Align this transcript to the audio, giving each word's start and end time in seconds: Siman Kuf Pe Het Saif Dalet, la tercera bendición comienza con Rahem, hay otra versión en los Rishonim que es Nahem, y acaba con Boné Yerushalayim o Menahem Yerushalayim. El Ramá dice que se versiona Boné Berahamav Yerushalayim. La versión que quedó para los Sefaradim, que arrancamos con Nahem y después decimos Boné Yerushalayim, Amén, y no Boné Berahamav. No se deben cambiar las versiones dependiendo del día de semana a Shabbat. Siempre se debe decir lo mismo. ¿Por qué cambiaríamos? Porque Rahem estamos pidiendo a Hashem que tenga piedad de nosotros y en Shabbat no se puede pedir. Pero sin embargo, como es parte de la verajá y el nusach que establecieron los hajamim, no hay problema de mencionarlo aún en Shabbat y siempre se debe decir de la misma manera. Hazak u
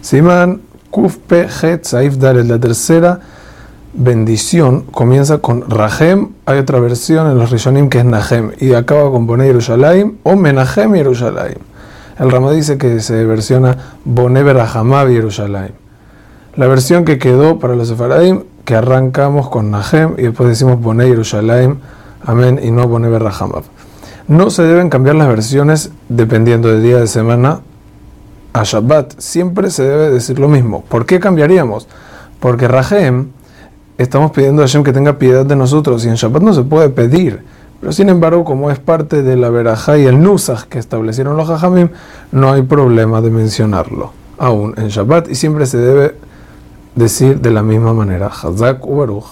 Siman 0.00 0.60
Kuf 0.90 1.16
Pe 1.18 1.46
Het 1.46 1.84
Saif 1.84 2.16
Dalet, 2.16 2.46
la 2.46 2.58
tercera 2.58 3.20
bendición 3.92 4.82
comienza 4.92 5.38
con 5.38 5.68
Rahem, 5.68 6.28
hay 6.46 6.58
otra 6.58 6.78
versión 6.78 7.30
en 7.30 7.38
los 7.38 7.50
Rishonim 7.50 7.88
que 7.88 7.98
es 7.98 8.04
Nahem, 8.04 8.52
y 8.60 8.74
acaba 8.74 9.10
con 9.10 9.26
Boné 9.26 9.46
Yerushalayim 9.46 10.18
o 10.22 10.36
Menahem 10.36 10.94
Yerushalayim. 10.94 11.58
El 12.18 12.30
Ramá 12.30 12.52
dice 12.52 12.78
que 12.78 13.00
se 13.00 13.24
versiona 13.24 13.76
Boné 14.04 14.42
Berahamav 14.42 15.08
Yerushalayim. 15.08 15.74
La 16.56 16.66
versión 16.66 17.04
que 17.04 17.18
quedó 17.18 17.58
para 17.58 17.76
los 17.76 17.88
Sefaradim, 17.88 18.42
que 18.64 18.74
arrancamos 18.74 19.48
con 19.48 19.70
Nahem 19.70 20.14
y 20.18 20.22
después 20.22 20.48
decimos 20.48 20.80
Boné 20.80 21.08
Yerushalayim, 21.08 21.78
Amén, 22.24 22.60
y 22.62 22.70
no 22.70 22.86
Boné 22.88 23.08
Berahamav. 23.08 23.64
No 24.26 24.50
se 24.50 24.62
deben 24.62 24.90
cambiar 24.90 25.16
las 25.16 25.28
versiones 25.28 25.90
dependiendo 26.08 26.68
del 26.68 26.82
día 26.82 26.98
de 26.98 27.06
semana 27.06 27.60
a 28.58 28.64
Shabbat. 28.64 29.18
Siempre 29.18 29.70
se 29.70 29.84
debe 29.84 30.10
decir 30.10 30.38
lo 30.38 30.48
mismo. 30.48 30.84
¿Por 30.88 31.06
qué 31.06 31.20
cambiaríamos? 31.20 31.86
Porque 32.40 32.68
Rahem 32.68 33.28
estamos 33.96 34.32
pidiendo 34.32 34.62
a 34.62 34.66
Hashem 34.66 34.82
que 34.82 34.92
tenga 34.92 35.18
piedad 35.18 35.46
de 35.46 35.56
nosotros 35.56 36.04
y 36.04 36.08
en 36.08 36.14
Shabbat 36.14 36.42
no 36.42 36.52
se 36.52 36.62
puede 36.62 36.88
pedir. 36.88 37.42
Pero 37.80 37.92
sin 37.92 38.08
embargo, 38.08 38.44
como 38.44 38.70
es 38.70 38.78
parte 38.78 39.22
de 39.22 39.36
la 39.36 39.50
verajá 39.50 39.98
y 39.98 40.06
el 40.06 40.20
nusach 40.20 40.64
que 40.64 40.78
establecieron 40.78 41.36
los 41.36 41.48
hajamim, 41.48 41.90
no 42.32 42.52
hay 42.52 42.62
problema 42.62 43.20
de 43.20 43.30
mencionarlo 43.30 44.12
aún 44.36 44.74
en 44.76 44.88
Shabbat 44.88 45.28
y 45.28 45.34
siempre 45.34 45.66
se 45.66 45.78
debe 45.78 46.14
decir 46.94 47.40
de 47.40 47.50
la 47.50 47.62
misma 47.62 47.92
manera. 47.94 48.26
Hazak 48.26 48.84
u 48.86 49.26